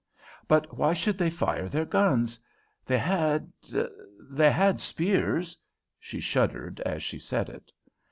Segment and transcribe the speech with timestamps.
[0.47, 2.39] "But why should they fire their guns?
[2.87, 3.51] They had
[4.19, 5.55] they had spears."
[5.99, 7.71] She shuddered as she said it.